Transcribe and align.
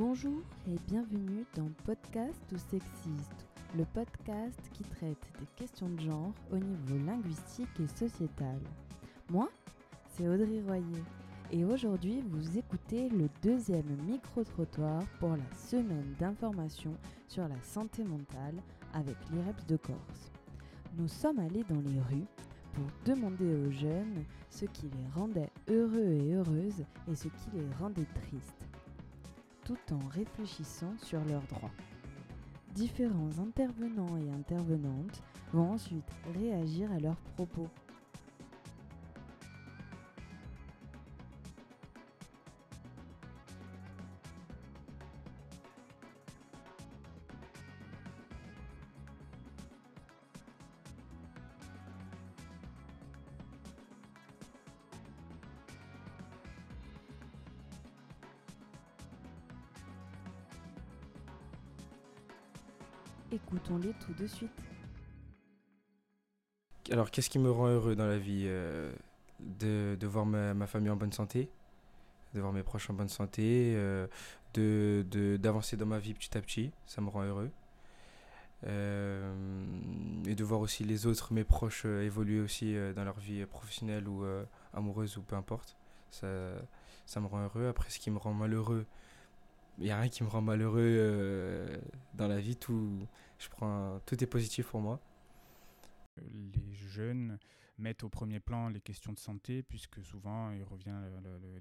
Bonjour 0.00 0.40
et 0.66 0.78
bienvenue 0.88 1.44
dans 1.54 1.68
Podcast 1.84 2.40
ou 2.54 2.56
Sexiste, 2.56 3.46
le 3.76 3.84
podcast 3.84 4.58
qui 4.72 4.82
traite 4.82 5.22
des 5.38 5.46
questions 5.56 5.90
de 5.90 6.00
genre 6.00 6.32
au 6.50 6.56
niveau 6.56 7.04
linguistique 7.04 7.68
et 7.78 7.86
sociétal. 7.86 8.58
Moi, 9.28 9.50
c'est 10.08 10.26
Audrey 10.26 10.62
Royer 10.66 11.04
et 11.52 11.66
aujourd'hui 11.66 12.24
vous 12.30 12.56
écoutez 12.56 13.10
le 13.10 13.28
deuxième 13.42 13.94
micro-trottoir 14.06 15.02
pour 15.18 15.36
la 15.36 15.54
semaine 15.54 16.14
d'information 16.18 16.94
sur 17.28 17.46
la 17.46 17.60
santé 17.60 18.02
mentale 18.02 18.54
avec 18.94 19.16
l'IREPS 19.30 19.66
de 19.66 19.76
Corse. 19.76 20.32
Nous 20.96 21.08
sommes 21.08 21.40
allés 21.40 21.64
dans 21.68 21.82
les 21.82 22.00
rues 22.00 22.26
pour 22.72 22.86
demander 23.04 23.54
aux 23.54 23.70
jeunes 23.70 24.24
ce 24.48 24.64
qui 24.64 24.86
les 24.86 25.12
rendait 25.14 25.50
heureux 25.68 26.14
et 26.22 26.32
heureuses 26.32 26.86
et 27.06 27.14
ce 27.14 27.28
qui 27.28 27.50
les 27.52 27.68
rendait 27.78 28.08
tristes 28.14 28.69
tout 29.70 29.94
en 29.94 30.08
réfléchissant 30.08 30.92
sur 30.98 31.20
leurs 31.26 31.42
droits. 31.42 31.70
Différents 32.74 33.38
intervenants 33.38 34.16
et 34.16 34.30
intervenantes 34.30 35.22
vont 35.52 35.72
ensuite 35.72 36.10
réagir 36.34 36.90
à 36.90 36.98
leurs 36.98 37.20
propos 37.36 37.68
Écoutons-les 63.32 63.92
tout 64.04 64.12
de 64.14 64.26
suite. 64.26 64.50
Alors, 66.90 67.12
qu'est-ce 67.12 67.30
qui 67.30 67.38
me 67.38 67.50
rend 67.50 67.68
heureux 67.68 67.94
dans 67.94 68.06
la 68.06 68.18
vie 68.18 68.44
euh, 68.46 68.92
de, 69.38 70.06
voir 70.06 70.26
ma, 70.26 70.66
famille 70.66 70.90
en 70.90 70.96
bonne 70.96 71.12
santé, 71.12 71.48
de 72.34 72.40
voir 72.40 72.52
mes 72.52 72.64
proches 72.64 72.90
en 72.90 72.94
bonne 72.94 73.08
santé, 73.08 73.74
euh, 73.76 74.08
de 74.54 75.36
d'avancer 75.40 75.76
dans 75.76 75.86
ma 75.86 76.00
vie 76.00 76.14
petit 76.14 76.36
à 76.36 76.40
petit, 76.40 76.72
ça 76.86 77.00
me 77.00 77.08
rend 77.08 77.22
heureux. 77.22 77.50
Euh, 78.66 79.32
et 80.26 80.34
de 80.34 80.44
voir 80.44 80.60
aussi 80.60 80.82
les 80.82 81.06
autres, 81.06 81.32
mes 81.32 81.44
proches, 81.44 81.84
évoluer 81.84 82.40
aussi 82.40 82.74
dans 82.96 83.04
leur 83.04 83.20
vie 83.20 83.46
professionnelle 83.46 84.08
ou 84.08 84.24
amoureuse 84.74 85.16
ou 85.18 85.22
peu 85.22 85.36
importe. 85.36 85.76
Ça, 86.10 86.26
ça 87.06 87.20
me 87.20 87.26
rend 87.26 87.44
heureux. 87.44 87.68
Après, 87.68 87.90
ce 87.90 88.00
qui 88.00 88.10
me 88.10 88.18
rend 88.18 88.34
malheureux, 88.34 88.86
il 89.80 89.84
n'y 89.86 89.90
a 89.90 89.98
rien 89.98 90.08
qui 90.08 90.22
me 90.22 90.28
rend 90.28 90.42
malheureux 90.42 90.78
euh, 90.80 91.78
dans 92.14 92.28
la 92.28 92.38
vie. 92.38 92.56
Tout, 92.56 93.06
je 93.38 93.48
prends, 93.48 93.98
tout 94.06 94.22
est 94.22 94.26
positif 94.26 94.66
pour 94.66 94.80
moi. 94.80 95.00
Les 96.18 96.74
jeunes 96.74 97.38
mettent 97.78 98.04
au 98.04 98.10
premier 98.10 98.40
plan 98.40 98.68
les 98.68 98.82
questions 98.82 99.14
de 99.14 99.18
santé, 99.18 99.62
puisque 99.62 100.04
souvent 100.04 100.50
il 100.50 100.62
revient 100.64 101.00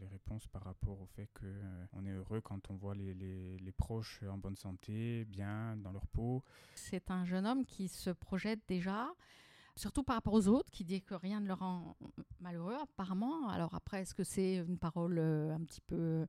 les 0.02 0.08
réponses 0.08 0.48
par 0.48 0.64
rapport 0.64 1.00
au 1.00 1.06
fait 1.06 1.30
qu'on 1.34 1.45
euh, 1.45 2.09
est 2.09 2.11
heureux 2.11 2.42
quand 2.42 2.70
on 2.70 2.76
voit 2.76 2.94
les, 2.94 3.14
les, 3.14 3.58
les, 3.58 3.72
proches 3.72 4.22
en 4.30 4.38
bonne 4.38 4.58
santé, 4.58 5.23
bien 5.23 5.78
dans 5.78 5.94
leur 5.94 6.06
peau. 6.08 6.44
C'est 6.76 7.09
un 7.11 7.23
jeune 7.23 7.48
homme 7.48 7.66
qui 7.66 7.88
se 7.88 8.09
projette 8.09 8.59
déjà 8.67 9.08
surtout 9.80 10.04
par 10.04 10.16
rapport 10.17 10.33
aux 10.33 10.48
autres, 10.50 10.70
qui 10.72 10.83
dit 10.83 11.02
que 11.02 11.16
rien 11.16 11.39
ne 11.39 11.48
le 11.48 11.54
rend 11.54 11.95
malheureux, 12.42 12.76
apparemment. 12.81 13.48
Alors 13.48 13.73
après, 13.73 14.02
est-ce 14.02 14.14
que 14.14 14.26
c'est 14.26 14.56
une 14.56 14.78
parole 14.78 15.17
euh, 15.17 15.56
un 15.56 15.61
petit 15.61 15.80
peu 15.80 16.27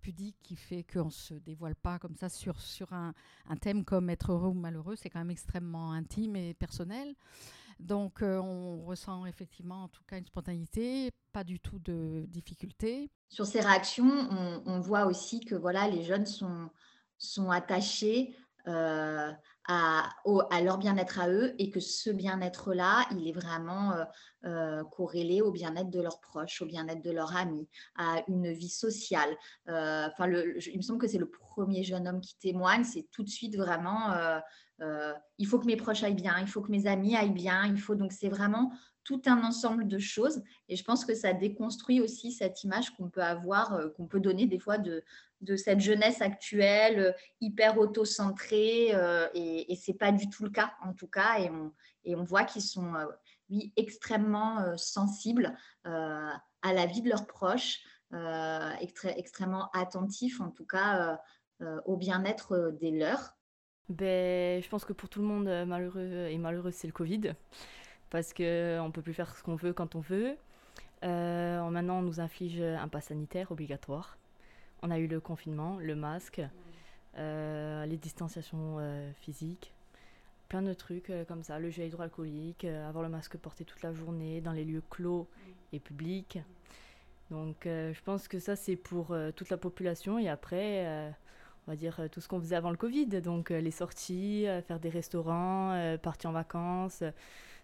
pudique 0.00 0.36
qui 0.42 0.56
fait 0.56 0.84
qu'on 0.84 1.06
ne 1.06 1.10
se 1.10 1.34
dévoile 1.34 1.74
pas 1.74 1.98
comme 1.98 2.16
ça 2.16 2.28
sur, 2.28 2.60
sur 2.60 2.92
un, 2.92 3.14
un, 3.48 3.56
thème 3.56 3.84
comme 3.84 4.10
être 4.10 4.32
heureux 4.32 4.48
ou 4.48 4.54
malheureux 4.54 4.96
C'est 4.96 5.10
quand 5.10 5.20
même 5.20 5.30
extrêmement 5.30 5.92
intime 5.92 6.36
et 6.36 6.54
personnel. 6.54 7.14
Donc 7.80 8.22
euh, 8.22 8.38
on 8.38 8.84
ressent 8.84 9.26
effectivement 9.26 9.84
en 9.84 9.88
tout 9.88 10.02
cas 10.06 10.18
une 10.18 10.26
spontanéité, 10.26 11.10
pas 11.32 11.44
du 11.44 11.60
tout 11.60 11.78
de 11.78 12.24
difficulté. 12.28 13.10
Sur 13.28 13.46
ces 13.46 13.60
réactions, 13.60 14.28
on, 14.30 14.62
on 14.66 14.80
voit 14.80 15.06
aussi 15.06 15.40
que 15.40 15.54
voilà, 15.54 15.88
les 15.88 16.04
jeunes 16.04 16.26
sont, 16.26 16.70
sont 17.18 17.50
attachés 17.50 18.36
euh, 18.66 19.32
à, 19.66 20.10
leur 20.62 20.78
bien-être 20.78 21.20
à 21.20 21.28
eux 21.28 21.54
et 21.58 21.70
que 21.70 21.80
ce 21.80 22.10
bien-être-là, 22.10 23.06
il 23.12 23.26
est 23.26 23.32
vraiment 23.32 23.92
euh, 23.92 24.04
euh, 24.44 24.84
corrélé 24.84 25.40
au 25.40 25.50
bien-être 25.50 25.90
de 25.90 26.00
leurs 26.00 26.20
proches, 26.20 26.60
au 26.60 26.66
bien-être 26.66 27.02
de 27.02 27.10
leurs 27.10 27.36
amis, 27.36 27.68
à 27.96 28.22
une 28.28 28.52
vie 28.52 28.68
sociale. 28.68 29.36
Enfin, 29.66 30.28
il 30.28 30.76
me 30.76 30.82
semble 30.82 30.98
que 30.98 31.08
c'est 31.08 31.18
le 31.18 31.30
premier 31.30 31.82
jeune 31.82 32.06
homme 32.06 32.20
qui 32.20 32.36
témoigne, 32.36 32.84
c'est 32.84 33.08
tout 33.10 33.22
de 33.22 33.30
suite 33.30 33.56
vraiment, 33.56 34.14
il 35.38 35.46
faut 35.46 35.58
que 35.58 35.66
mes 35.66 35.76
proches 35.76 36.02
aillent 36.02 36.14
bien, 36.14 36.38
il 36.40 36.48
faut 36.48 36.60
que 36.60 36.70
mes 36.70 36.86
amis 36.86 37.16
aillent 37.16 37.30
bien, 37.30 37.66
il 37.66 37.80
faut 37.80 37.94
donc 37.94 38.12
c'est 38.12 38.28
vraiment 38.28 38.72
tout 39.02 39.20
un 39.26 39.42
ensemble 39.44 39.86
de 39.86 39.98
choses. 39.98 40.42
Et 40.68 40.76
je 40.76 40.84
pense 40.84 41.04
que 41.04 41.14
ça 41.14 41.34
déconstruit 41.34 42.00
aussi 42.00 42.32
cette 42.32 42.64
image 42.64 42.90
qu'on 42.90 43.10
peut 43.10 43.22
avoir, 43.22 43.78
qu'on 43.96 44.06
peut 44.06 44.20
donner 44.20 44.46
des 44.46 44.58
fois 44.58 44.78
de, 44.78 45.04
de 45.44 45.56
cette 45.56 45.80
jeunesse 45.80 46.22
actuelle 46.22 46.98
euh, 46.98 47.12
hyper 47.40 47.78
auto-centrée 47.78 48.90
euh, 48.94 49.28
et, 49.54 49.72
et 49.72 49.76
c'est 49.76 49.94
pas 49.94 50.12
du 50.12 50.28
tout 50.28 50.44
le 50.44 50.50
cas 50.50 50.72
en 50.82 50.92
tout 50.92 51.06
cas 51.06 51.38
et 51.38 52.14
on, 52.14 52.24
voit 52.24 52.44
qu'ils 52.44 52.62
sont 52.62 52.94
euh, 52.94 53.06
oui, 53.50 53.72
extrêmement 53.76 54.76
sensibles 54.76 55.56
à 55.84 56.72
la 56.72 56.86
vie 56.86 57.02
de 57.02 57.10
leurs 57.10 57.26
proches, 57.26 57.80
extrêmement 59.16 59.70
attentifs 59.72 60.40
en 60.40 60.50
tout 60.50 60.64
cas 60.64 61.20
au 61.84 61.96
bien-être 61.96 62.74
des 62.80 62.90
leurs. 62.90 63.36
Ben, 63.90 64.62
je 64.62 64.68
pense 64.68 64.84
que 64.84 64.94
pour 64.94 65.08
tout 65.10 65.20
le 65.20 65.26
monde 65.26 65.66
malheureux 65.66 66.28
et 66.30 66.38
malheureuse 66.38 66.74
c'est 66.74 66.86
le 66.86 66.92
Covid 66.92 67.34
parce 68.08 68.32
qu'on 68.32 68.42
ne 68.42 68.92
peut 68.92 69.02
plus 69.02 69.14
faire 69.14 69.36
ce 69.36 69.42
qu'on 69.42 69.56
veut 69.56 69.74
quand 69.74 69.94
on 69.94 70.00
veut. 70.00 70.36
maintenant 71.02 71.98
on 71.98 72.02
nous 72.02 72.20
inflige 72.20 72.60
un 72.60 72.88
pass 72.88 73.06
sanitaire 73.06 73.52
obligatoire. 73.52 74.16
On 74.86 74.90
a 74.90 74.98
eu 74.98 75.06
le 75.06 75.18
confinement, 75.18 75.78
le 75.78 75.96
masque, 75.96 76.40
euh, 76.40 76.46
les 77.16 77.96
distanciations 77.96 78.76
euh, 78.78 79.10
physiques, 79.20 79.72
plein 80.48 80.62
de 80.62 80.72
trucs 80.72 81.10
euh, 81.10 81.24
comme 81.24 81.42
ça, 81.42 81.58
le 81.58 81.70
gel 81.70 81.86
hydroalcoolique, 81.88 82.64
avoir 82.64 83.02
le 83.02 83.08
masque 83.08 83.36
porté 83.36 83.64
toute 83.64 83.82
la 83.82 83.92
journée 83.92 84.40
dans 84.40 84.52
les 84.52 84.64
lieux 84.64 84.82
clos 84.90 85.28
et 85.72 85.80
publics. 85.80 86.38
Donc 87.30 87.62
je 87.64 88.02
pense 88.04 88.28
que 88.28 88.38
ça 88.38 88.54
c'est 88.54 88.76
pour 88.76 89.16
toute 89.34 89.48
la 89.48 89.56
population. 89.56 90.18
Et 90.18 90.28
après 90.28 90.86
on 91.66 91.70
va 91.70 91.76
dire 91.76 91.98
tout 92.12 92.20
ce 92.20 92.28
qu'on 92.28 92.38
faisait 92.38 92.54
avant 92.54 92.70
le 92.70 92.76
Covid, 92.76 93.06
donc 93.22 93.48
les 93.48 93.70
sorties, 93.70 94.44
faire 94.68 94.78
des 94.78 94.90
restaurants, 94.90 95.96
partir 96.02 96.30
en 96.30 96.32
vacances, 96.34 97.02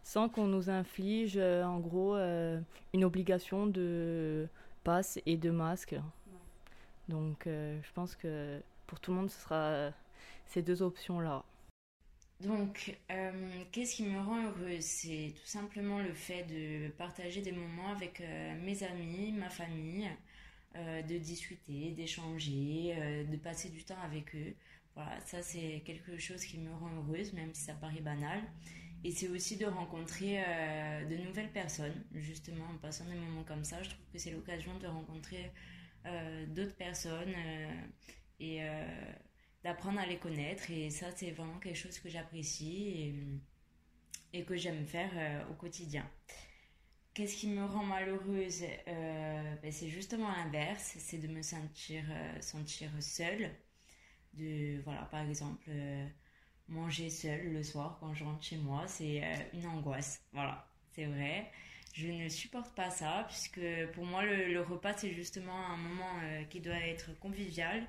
sans 0.03 0.31
qu'on 0.31 0.47
nous 0.47 0.71
inflige 0.71 1.37
en 1.37 1.79
gros 1.79 2.17
une 2.17 3.05
obligation 3.05 3.67
de 3.67 4.49
passe 4.83 5.21
et 5.27 5.37
de 5.37 5.51
masque. 5.51 5.95
Donc 7.11 7.47
euh, 7.47 7.79
je 7.83 7.93
pense 7.93 8.15
que 8.17 8.61
pour 8.91 8.99
tout 8.99 9.13
le 9.13 9.19
monde, 9.19 9.31
ce 9.31 9.41
sera 9.41 9.55
euh, 9.55 9.91
ces 10.47 10.63
deux 10.63 10.83
options-là. 10.83 11.45
Donc, 12.41 12.99
euh, 13.13 13.31
qu'est-ce 13.71 13.95
qui 13.95 14.03
me 14.03 14.19
rend 14.19 14.43
heureuse 14.47 14.83
C'est 14.83 15.33
tout 15.37 15.47
simplement 15.47 16.01
le 16.01 16.13
fait 16.13 16.43
de 16.43 16.89
partager 16.89 17.41
des 17.41 17.53
moments 17.53 17.93
avec 17.93 18.21
mes 18.63 18.83
amis, 18.83 19.31
ma 19.33 19.51
famille, 19.51 20.09
de 20.75 21.19
discuter, 21.19 21.91
d'échanger, 21.91 23.27
de 23.31 23.37
passer 23.37 23.69
du 23.69 23.85
temps 23.85 24.01
avec 24.03 24.35
eux. 24.35 24.55
Voilà, 24.95 25.21
ça 25.27 25.43
c'est 25.43 25.83
quelque 25.85 26.17
chose 26.17 26.43
qui 26.43 26.59
me 26.59 26.73
rend 26.73 26.91
heureuse, 26.97 27.35
même 27.35 27.53
si 27.53 27.63
ça 27.63 27.75
paraît 27.75 28.01
banal. 28.01 28.41
Et 29.05 29.11
c'est 29.11 29.29
aussi 29.29 29.59
de 29.59 29.67
rencontrer 29.67 30.43
de 31.11 31.17
nouvelles 31.19 31.53
personnes, 31.53 32.03
justement 32.15 32.65
en 32.75 32.79
passant 32.79 33.05
des 33.05 33.17
moments 33.17 33.45
comme 33.45 33.65
ça. 33.65 33.83
Je 33.83 33.91
trouve 33.91 34.07
que 34.15 34.19
c'est 34.19 34.31
l'occasion 34.31 34.79
de 34.79 34.87
rencontrer 34.87 35.53
euh, 36.07 36.47
d'autres 36.47 36.77
personnes 36.77 37.35
euh, 37.37 37.69
euh, 37.69 37.73
d'apprendre 39.71 40.01
à 40.01 40.07
les 40.07 40.19
connaître. 40.19 40.71
Et 40.71 40.91
ça, 40.91 41.07
c'est 41.15 41.31
vraiment 41.31 41.59
quelque 41.59 41.77
chose 41.79 41.99
que 41.99 42.09
j'apprécie 42.09 43.15
et, 44.33 44.45
que 44.45 44.57
j'aime 44.57 44.85
faire 44.85 45.47
au 45.51 45.55
quotidien. 45.55 46.09
Qu'est-ce 47.15 47.37
qui 47.37 47.49
me 47.49 47.65
rend 47.65 47.85
malheureuse 47.85 48.65
ben 48.87 49.73
C'est 49.73 49.89
justement 49.89 50.31
l'inverse, 50.31 50.95
c'est 50.99 51.19
de 51.19 51.29
me 51.29 51.43
sentir, 51.43 52.05
sentir 52.41 52.91
seule. 53.01 53.51
De, 54.35 54.81
voilà, 54.85 55.03
par 55.11 55.21
exemple, 55.29 55.71
manger 56.69 57.11
seule 57.11 57.53
le 57.53 57.63
soir 57.63 57.99
quand 58.01 58.15
je 58.15 58.25
rentre 58.25 58.45
chez 58.45 58.57
moi, 58.57 58.87
c'est 58.87 59.23
une 59.53 59.67
angoisse. 59.67 60.23
Voilà, 60.33 60.69
c'est 60.93 61.07
vrai. 61.07 61.51
Je 61.93 62.07
ne 62.07 62.29
supporte 62.29 62.75
pas 62.75 62.91
ça, 62.91 63.25
puisque 63.29 63.61
pour 63.93 64.05
moi, 64.05 64.25
le, 64.25 64.61
repas, 64.63 64.97
c'est 64.97 65.13
justement 65.13 65.67
un 65.67 65.77
moment 65.77 66.13
euh, 66.23 66.45
qui 66.45 66.61
doit 66.61 66.79
être 66.79 67.19
convivial. 67.19 67.85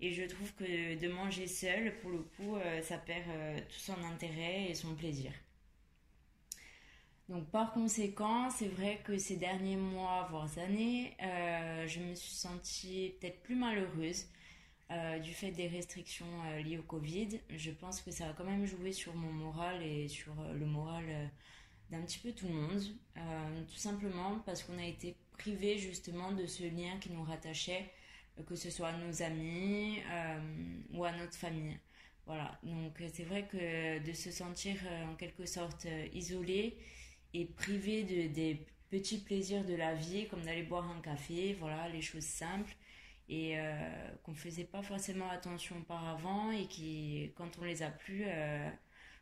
Et 0.00 0.12
je 0.12 0.24
trouve 0.24 0.52
que 0.54 0.98
de 0.98 1.08
manger 1.08 1.46
seul, 1.46 1.98
pour 2.00 2.10
le 2.10 2.18
coup, 2.18 2.56
euh, 2.56 2.82
ça 2.82 2.98
perd 2.98 3.24
euh, 3.28 3.58
tout 3.60 3.78
son 3.78 4.02
intérêt 4.04 4.66
et 4.68 4.74
son 4.74 4.94
plaisir. 4.94 5.32
Donc 7.28 7.50
par 7.50 7.72
conséquent, 7.72 8.50
c'est 8.50 8.68
vrai 8.68 9.00
que 9.02 9.18
ces 9.18 9.36
derniers 9.36 9.76
mois, 9.76 10.28
voire 10.30 10.48
années, 10.58 11.16
je 11.18 11.98
me 11.98 12.14
suis 12.14 12.34
sentie 12.34 13.14
peut-être 13.18 13.42
plus 13.42 13.56
malheureuse. 13.56 14.26
du 15.24 15.32
fait 15.32 15.50
des 15.50 15.66
restrictions 15.66 16.44
liées 16.64 16.78
au 16.78 16.84
Covid. 16.84 17.40
Je 17.50 17.72
pense 17.72 18.00
que 18.00 18.12
ça 18.12 18.28
a 18.28 18.32
quand 18.32 18.44
même 18.44 18.64
joué 18.64 18.92
sur 18.92 19.12
mon 19.16 19.32
moral 19.32 19.82
et 19.82 20.06
sur 20.06 20.34
le 20.54 20.66
moral 20.66 21.04
d'un 21.90 22.02
petit 22.02 22.20
peu 22.20 22.30
tout 22.30 22.46
le 22.46 22.54
monde. 22.54 22.80
tout 23.66 23.78
simplement 23.78 24.38
parce 24.46 24.62
qu'on 24.62 24.78
a 24.78 24.86
été 24.86 25.16
privé 25.36 25.78
justement 25.78 26.30
de 26.30 26.46
ce 26.46 26.62
lien 26.62 26.96
qui 27.00 27.10
nous 27.10 27.24
rattachait, 27.24 27.90
que 28.44 28.54
ce 28.54 28.70
soit 28.70 28.88
à 28.88 28.96
nos 28.96 29.22
amis 29.22 29.98
ou 30.92 31.04
à 31.04 31.12
notre 31.12 31.36
famille. 31.36 31.78
Voilà, 32.26 32.58
donc 32.64 33.00
c'est 33.12 33.24
vrai 33.24 33.46
que 33.46 34.04
de 34.04 34.12
se 34.12 34.30
sentir 34.30 34.76
en 35.08 35.14
quelque 35.14 35.46
sorte 35.46 35.86
isolé 36.12 36.76
et 37.34 37.44
privé 37.44 38.02
de, 38.02 38.32
des 38.32 38.66
petits 38.90 39.18
plaisirs 39.18 39.64
de 39.64 39.74
la 39.74 39.94
vie, 39.94 40.26
comme 40.28 40.42
d'aller 40.42 40.62
boire 40.62 40.88
un 40.90 41.00
café, 41.00 41.54
voilà, 41.58 41.88
les 41.88 42.02
choses 42.02 42.24
simples, 42.24 42.74
et 43.28 43.58
euh, 43.58 44.10
qu'on 44.22 44.32
ne 44.32 44.36
faisait 44.36 44.64
pas 44.64 44.82
forcément 44.82 45.28
attention 45.30 45.78
auparavant, 45.78 46.50
et 46.50 46.66
qui, 46.66 47.32
quand 47.36 47.58
on 47.60 47.64
les 47.64 47.82
a 47.82 47.90
plus, 47.90 48.24
euh, 48.26 48.68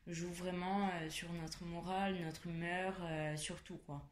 jouent 0.06 0.32
vraiment 0.32 0.88
euh, 0.88 1.10
sur 1.10 1.32
notre 1.32 1.64
morale, 1.64 2.17
notre 2.22 2.46
humeur, 2.46 2.94
surtout, 3.37 3.78
quoi. 3.87 4.02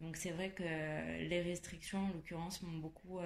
Donc 0.00 0.16
c'est 0.16 0.30
vrai 0.30 0.50
que 0.50 0.62
les 0.62 1.42
restrictions, 1.42 2.06
en 2.06 2.08
l'occurrence, 2.08 2.62
m'ont 2.62 2.78
beaucoup, 2.78 3.20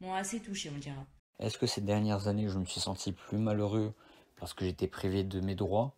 m'ont 0.00 0.14
assez 0.14 0.40
touché, 0.40 0.70
on 0.74 0.78
dira. 0.78 1.04
Est-ce 1.38 1.58
que 1.58 1.66
ces 1.66 1.80
dernières 1.80 2.28
années, 2.28 2.48
je 2.48 2.58
me 2.58 2.64
suis 2.64 2.80
senti 2.80 3.12
plus 3.12 3.38
malheureux 3.38 3.92
parce 4.38 4.54
que 4.54 4.64
j'étais 4.64 4.86
privé 4.86 5.24
de 5.24 5.40
mes 5.40 5.54
droits? 5.54 5.94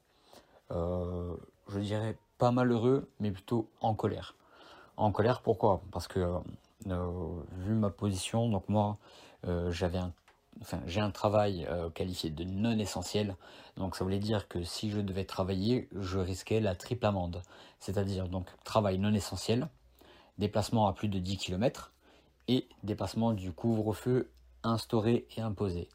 Je 0.70 1.80
dirais 1.80 2.16
pas 2.38 2.50
malheureux, 2.52 3.10
mais 3.20 3.30
plutôt 3.30 3.68
en 3.80 3.94
colère. 3.94 4.34
En 4.96 5.12
colère, 5.12 5.42
pourquoi? 5.42 5.82
Parce 5.92 6.08
que, 6.08 6.38
euh, 6.88 7.42
vu 7.58 7.74
ma 7.74 7.90
position, 7.90 8.48
donc 8.48 8.68
moi, 8.68 8.98
euh, 9.46 9.70
j'avais 9.70 10.00
enfin, 10.60 10.80
j'ai 10.86 11.00
un 11.00 11.10
travail 11.10 11.66
euh, 11.68 11.90
qualifié 11.90 12.30
de 12.30 12.44
non 12.44 12.78
essentiel, 12.78 13.36
donc 13.76 13.94
ça 13.96 14.04
voulait 14.04 14.18
dire 14.18 14.48
que 14.48 14.64
si 14.64 14.90
je 14.90 15.00
devais 15.00 15.24
travailler, 15.24 15.88
je 15.92 16.18
risquais 16.18 16.60
la 16.60 16.74
triple 16.74 17.06
amende. 17.06 17.42
C'est-à-dire 17.78 18.28
donc 18.28 18.46
travail 18.64 18.98
non 18.98 19.14
essentiel, 19.14 19.68
déplacement 20.38 20.88
à 20.88 20.92
plus 20.92 21.08
de 21.08 21.18
10 21.18 21.36
km 21.36 21.92
et 22.48 22.68
dépassement 22.82 23.32
du 23.32 23.52
couvre-feu 23.52 24.30
instauré 24.62 25.26
et 25.36 25.40
imposé. 25.40 25.88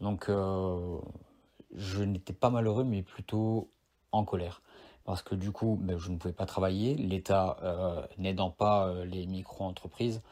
Donc 0.00 0.28
je 0.28 2.02
n'étais 2.02 2.32
pas 2.32 2.50
malheureux, 2.50 2.84
mais 2.84 3.02
plutôt 3.02 3.70
en 4.10 4.24
colère 4.24 4.60
parce 5.04 5.22
que 5.22 5.34
du 5.34 5.50
coup, 5.50 5.78
ben, 5.80 5.98
je 5.98 6.10
ne 6.10 6.16
pouvais 6.16 6.34
pas 6.34 6.46
travailler, 6.46 6.94
l'État 6.94 7.56
euh, 7.62 8.06
n'aidant 8.18 8.50
pas 8.50 8.88
euh, 8.88 9.04
les 9.04 9.26
micro-entreprises, 9.26 10.22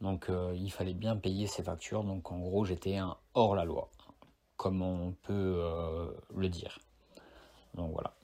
donc 0.00 0.28
euh, 0.28 0.54
il 0.56 0.70
fallait 0.70 0.94
bien 0.94 1.16
payer 1.16 1.46
ses 1.46 1.62
factures, 1.62 2.04
donc 2.04 2.32
en 2.32 2.38
gros 2.38 2.64
j'étais 2.64 2.96
un 2.96 3.16
hors 3.34 3.54
la 3.54 3.64
loi, 3.64 3.90
comme 4.56 4.82
on 4.82 5.12
peut 5.22 5.62
le 6.34 6.48
dire. 6.48 6.78
Donc 7.74 7.92
voilà. 7.92 8.14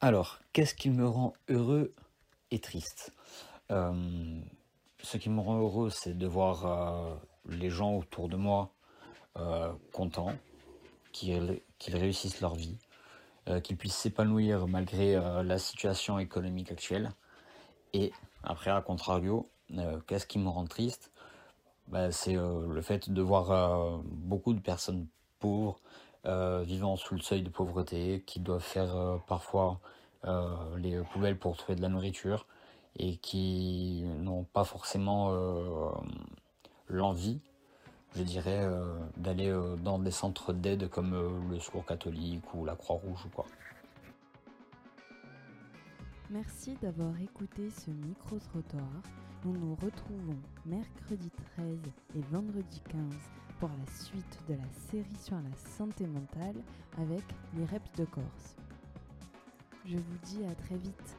Alors, 0.00 0.38
qu'est-ce 0.52 0.74
qui 0.74 0.90
me 0.90 1.06
rend 1.06 1.34
heureux 1.48 1.94
et 2.50 2.58
triste? 2.58 3.12
Ce 3.70 5.16
qui 5.16 5.30
me 5.30 5.40
rend 5.40 5.58
heureux, 5.58 5.90
c'est 5.90 6.18
de 6.18 6.26
voir 6.26 7.20
les 7.46 7.70
gens 7.70 7.96
autour 7.96 8.28
de 8.28 8.36
moi 8.36 8.72
contents, 9.92 10.34
qu'ils 11.12 11.60
réussissent 11.88 12.40
leur 12.40 12.54
vie, 12.54 12.78
euh, 13.48 13.60
qu'ils 13.60 13.76
puissent 13.76 13.96
s'épanouir 13.96 14.66
malgré 14.66 15.16
euh, 15.16 15.42
la 15.42 15.58
situation 15.58 16.18
économique 16.18 16.70
actuelle. 16.70 17.10
Et 17.94 18.12
après, 18.42 18.70
à 18.70 18.80
contrario, 18.82 19.48
euh, 19.78 19.98
qu'est-ce 20.06 20.26
qui 20.26 20.38
me 20.38 20.48
rend 20.48 20.66
triste? 20.66 21.10
Bah, 21.88 22.12
C'est 22.12 22.34
le 22.34 22.82
fait 22.82 23.10
de 23.10 23.22
voir 23.22 24.00
beaucoup 24.04 24.54
de 24.54 24.60
personnes 24.60 25.08
pauvres 25.40 25.80
vivant 26.24 26.94
sous 26.94 27.14
le 27.14 27.20
seuil 27.20 27.42
de 27.42 27.48
pauvreté, 27.48 28.22
qui 28.26 28.38
doivent 28.38 28.62
faire 28.62 29.18
parfois 29.26 29.80
les 30.76 31.02
poubelles 31.12 31.36
pour 31.36 31.56
trouver 31.56 31.74
de 31.74 31.82
la 31.82 31.88
nourriture 31.88 32.46
et 32.96 33.16
qui 33.18 34.04
n'ont 34.18 34.44
pas 34.44 34.64
forcément 34.64 35.32
l'envie 36.88 37.40
je 38.16 38.22
dirais, 38.22 38.60
euh, 38.62 38.98
d'aller 39.16 39.48
euh, 39.48 39.76
dans 39.76 39.98
des 39.98 40.10
centres 40.10 40.52
d'aide 40.52 40.88
comme 40.88 41.14
euh, 41.14 41.30
le 41.50 41.60
Secours 41.60 41.86
catholique 41.86 42.54
ou 42.54 42.64
la 42.64 42.74
Croix-Rouge 42.74 43.26
ou 43.26 43.28
quoi. 43.28 43.46
Merci 46.30 46.76
d'avoir 46.82 47.20
écouté 47.20 47.70
ce 47.70 47.90
micro-trottoir. 47.90 48.88
Nous 49.44 49.56
nous 49.56 49.74
retrouvons 49.74 50.38
mercredi 50.66 51.30
13 51.56 51.78
et 52.16 52.20
vendredi 52.30 52.82
15 52.90 53.00
pour 53.58 53.68
la 53.68 53.92
suite 53.92 54.38
de 54.48 54.54
la 54.54 54.70
série 54.90 55.16
sur 55.20 55.36
la 55.36 55.56
santé 55.76 56.06
mentale 56.06 56.56
avec 56.98 57.22
les 57.56 57.64
reps 57.64 57.92
de 57.96 58.04
Corse. 58.04 58.56
Je 59.86 59.96
vous 59.96 60.18
dis 60.24 60.44
à 60.44 60.54
très 60.54 60.76
vite. 60.76 61.16